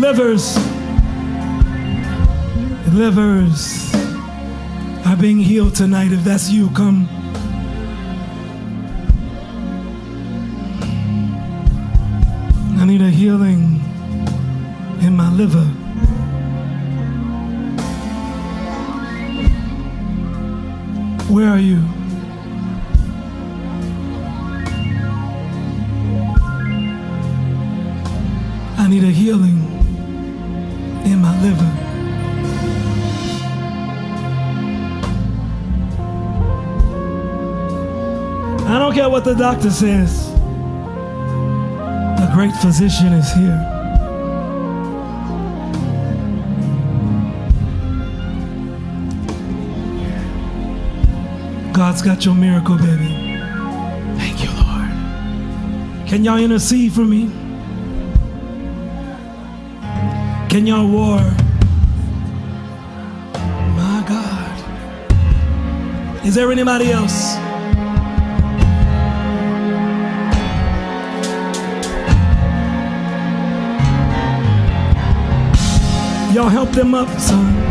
Livers. 0.00 0.56
Livers 2.94 3.94
are 5.04 5.16
being 5.16 5.36
healed 5.36 5.74
tonight. 5.74 6.10
If 6.10 6.24
that's 6.24 6.48
you, 6.48 6.70
come. 6.70 7.06
I 12.78 12.86
need 12.86 13.02
a 13.02 13.10
healing 13.10 13.78
in 15.02 15.14
my 15.14 15.30
liver. 15.34 15.66
Where 21.28 21.50
are 21.50 21.58
you? 21.58 21.84
I 28.78 28.88
need 28.88 29.04
a 29.04 29.12
healing 29.12 29.79
in 31.20 31.26
my 31.26 31.42
liver. 31.42 31.70
I 38.68 38.78
don't 38.78 38.94
care 38.94 39.10
what 39.10 39.24
the 39.24 39.34
doctor 39.34 39.70
says. 39.70 40.32
The 42.20 42.30
great 42.32 42.54
physician 42.56 43.12
is 43.12 43.32
here. 43.32 43.66
God's 51.72 52.02
got 52.02 52.24
your 52.24 52.34
miracle, 52.34 52.76
baby. 52.76 53.38
Thank 54.18 54.42
you, 54.42 54.50
Lord. 54.50 56.08
Can 56.08 56.24
y'all 56.24 56.38
intercede 56.38 56.92
for 56.92 57.04
me? 57.04 57.49
Y'all 60.52 60.88
war? 60.88 61.20
My 63.76 64.04
God. 64.06 64.56
Is 66.26 66.34
there 66.34 66.50
anybody 66.50 66.90
else? 66.90 67.36
Y'all 76.34 76.48
help 76.48 76.70
them 76.72 76.94
up, 76.94 77.08
son. 77.20 77.69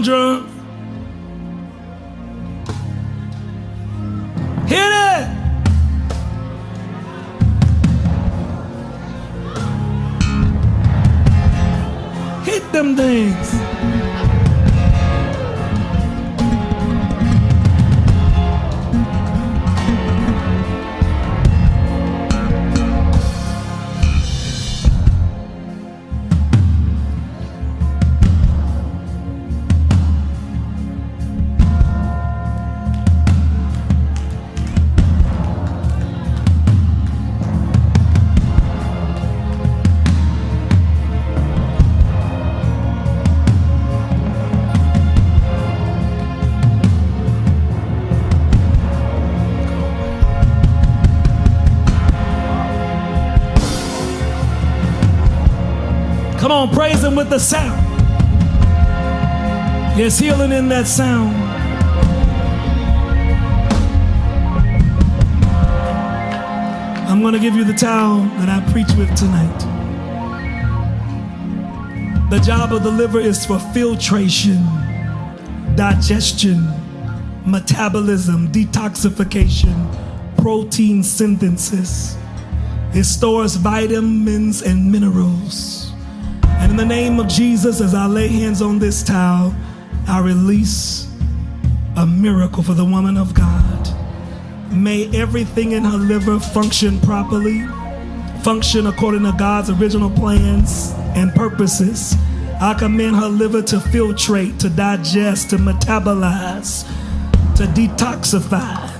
Drum. 0.00 0.46
Hit 4.66 4.92
it! 4.92 5.26
Hit 12.44 12.72
them 12.72 12.96
things. 12.96 13.95
Come 56.46 56.68
on, 56.68 56.72
praise 56.72 57.02
him 57.02 57.16
with 57.16 57.28
the 57.28 57.40
sound. 57.40 57.84
There's 59.98 60.16
healing 60.16 60.52
in 60.52 60.68
that 60.68 60.86
sound. 60.86 61.34
I'm 67.10 67.20
going 67.20 67.34
to 67.34 67.40
give 67.40 67.56
you 67.56 67.64
the 67.64 67.72
towel 67.72 68.20
that 68.38 68.48
I 68.48 68.60
preach 68.70 68.86
with 68.96 69.12
tonight. 69.16 69.58
The 72.30 72.38
job 72.38 72.72
of 72.72 72.84
the 72.84 72.92
liver 72.92 73.18
is 73.18 73.44
for 73.44 73.58
filtration, 73.58 74.64
digestion, 75.74 76.64
metabolism, 77.44 78.52
detoxification, 78.52 80.36
protein 80.36 81.02
synthesis. 81.02 82.16
It 82.94 83.02
stores 83.02 83.56
vitamins 83.56 84.62
and 84.62 84.92
minerals. 84.92 85.85
And 86.66 86.72
in 86.72 86.88
the 86.88 86.94
name 86.96 87.20
of 87.20 87.28
Jesus, 87.28 87.80
as 87.80 87.94
I 87.94 88.06
lay 88.06 88.26
hands 88.26 88.60
on 88.60 88.80
this 88.80 89.04
towel, 89.04 89.54
I 90.08 90.18
release 90.18 91.08
a 91.96 92.04
miracle 92.04 92.60
for 92.60 92.74
the 92.74 92.84
woman 92.84 93.16
of 93.16 93.34
God. 93.34 93.88
May 94.72 95.08
everything 95.16 95.72
in 95.72 95.84
her 95.84 95.96
liver 95.96 96.40
function 96.40 96.98
properly, 97.02 97.64
function 98.42 98.88
according 98.88 99.22
to 99.22 99.32
God's 99.38 99.70
original 99.70 100.10
plans 100.10 100.92
and 101.14 101.32
purposes. 101.36 102.16
I 102.60 102.74
command 102.74 103.14
her 103.14 103.28
liver 103.28 103.62
to 103.62 103.76
filtrate, 103.76 104.58
to 104.58 104.68
digest, 104.68 105.50
to 105.50 105.58
metabolize, 105.58 106.84
to 107.58 107.62
detoxify, 107.66 108.95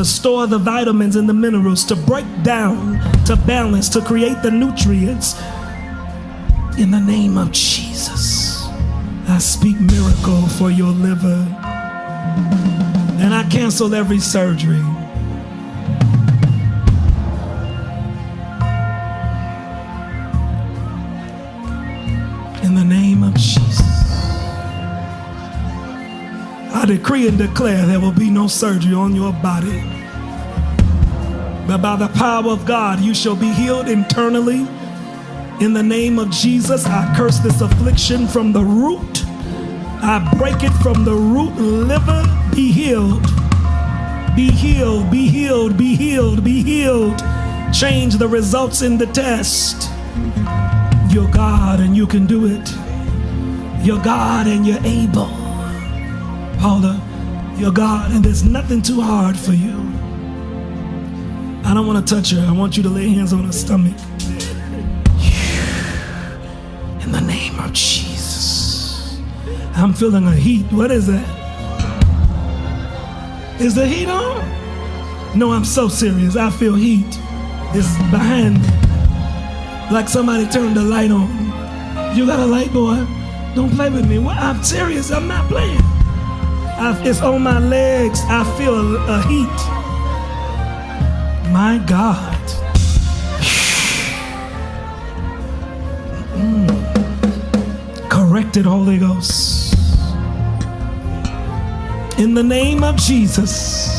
to 0.00 0.04
store 0.06 0.46
the 0.46 0.58
vitamins 0.58 1.16
and 1.16 1.28
the 1.28 1.34
minerals, 1.34 1.84
to 1.84 1.94
break 1.94 2.24
down, 2.42 2.98
to 3.26 3.36
balance, 3.36 3.88
to 3.90 4.00
create 4.00 4.40
the 4.42 4.50
nutrients. 4.50 5.38
In 6.78 6.90
the 6.90 7.00
name 7.00 7.36
of 7.36 7.52
Jesus, 7.52 8.66
I 9.28 9.36
speak 9.38 9.78
miracle 9.78 10.46
for 10.56 10.70
your 10.70 10.92
liver. 10.92 11.46
And 13.20 13.34
I 13.34 13.46
cancel 13.50 13.94
every 13.94 14.20
surgery. 14.20 14.82
I 26.80 26.86
decree 26.86 27.28
and 27.28 27.36
declare 27.36 27.84
there 27.84 28.00
will 28.00 28.10
be 28.10 28.30
no 28.30 28.46
surgery 28.46 28.94
on 28.94 29.14
your 29.14 29.34
body. 29.34 29.82
But 31.66 31.82
by 31.82 31.96
the 31.96 32.08
power 32.14 32.50
of 32.50 32.64
God, 32.64 33.00
you 33.00 33.12
shall 33.12 33.36
be 33.36 33.52
healed 33.52 33.86
internally. 33.86 34.66
In 35.60 35.74
the 35.74 35.82
name 35.82 36.18
of 36.18 36.30
Jesus, 36.30 36.86
I 36.86 37.14
curse 37.14 37.38
this 37.40 37.60
affliction 37.60 38.26
from 38.26 38.54
the 38.54 38.64
root. 38.64 39.26
I 39.26 40.26
break 40.38 40.64
it 40.64 40.72
from 40.82 41.04
the 41.04 41.12
root. 41.12 41.52
Liver, 41.60 42.24
be 42.56 42.72
healed. 42.72 43.24
Be 44.34 44.50
healed, 44.50 45.10
be 45.10 45.28
healed, 45.28 45.76
be 45.76 45.94
healed, 45.94 46.42
be 46.42 46.62
healed. 46.62 47.18
Change 47.74 48.14
the 48.14 48.26
results 48.26 48.80
in 48.80 48.96
the 48.96 49.06
test. 49.08 49.90
You're 51.12 51.30
God 51.30 51.80
and 51.80 51.94
you 51.94 52.06
can 52.06 52.24
do 52.24 52.46
it. 52.46 52.70
You're 53.84 54.02
God 54.02 54.46
and 54.46 54.66
you're 54.66 54.82
able. 54.82 55.39
Paula, 56.60 57.00
you're 57.56 57.72
God 57.72 58.12
and 58.12 58.22
there's 58.22 58.44
nothing 58.44 58.82
too 58.82 59.00
hard 59.00 59.34
for 59.34 59.52
you. 59.52 59.78
I 61.64 61.72
don't 61.72 61.86
want 61.86 62.06
to 62.06 62.14
touch 62.14 62.32
her. 62.32 62.46
I 62.46 62.52
want 62.52 62.76
you 62.76 62.82
to 62.82 62.90
lay 62.90 63.08
hands 63.08 63.32
on 63.32 63.44
her 63.44 63.52
stomach. 63.52 63.96
In 67.02 67.12
the 67.12 67.20
name 67.22 67.58
of 67.60 67.72
Jesus. 67.72 69.18
I'm 69.74 69.94
feeling 69.94 70.26
a 70.26 70.34
heat. 70.34 70.66
What 70.70 70.90
is 70.90 71.06
that? 71.06 71.26
Is 73.58 73.74
the 73.74 73.86
heat 73.86 74.08
on? 74.08 75.38
No, 75.38 75.52
I'm 75.52 75.64
so 75.64 75.88
serious. 75.88 76.36
I 76.36 76.50
feel 76.50 76.74
heat. 76.74 77.18
It's 77.72 77.96
behind 78.10 78.60
me. 78.60 78.68
Like 79.90 80.10
somebody 80.10 80.46
turned 80.46 80.76
the 80.76 80.82
light 80.82 81.10
on. 81.10 81.30
You 82.14 82.26
got 82.26 82.38
a 82.38 82.46
light, 82.46 82.70
boy? 82.70 83.06
Don't 83.54 83.70
play 83.70 83.88
with 83.88 84.06
me. 84.06 84.18
I'm 84.28 84.62
serious. 84.62 85.10
I'm 85.10 85.26
not 85.26 85.48
playing. 85.48 85.80
I, 86.82 86.98
it's 87.06 87.20
on 87.20 87.42
my 87.42 87.58
legs. 87.58 88.20
I 88.26 88.42
feel 88.56 88.96
a, 88.96 89.22
heat. 89.28 89.60
My 91.52 91.76
God. 91.86 92.40
Mm. 96.32 98.08
Corrected 98.08 98.64
Holy 98.64 98.96
Ghost. 98.96 99.74
In 102.18 102.32
the 102.32 102.42
name 102.42 102.82
of 102.82 102.96
Jesus. 102.96 103.89